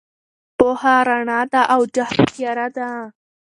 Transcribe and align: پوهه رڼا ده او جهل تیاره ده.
پوهه 0.57 0.95
رڼا 1.09 1.41
ده 1.51 1.61
او 1.73 1.81
جهل 1.95 2.17
تیاره 2.33 2.67
ده. 2.77 2.89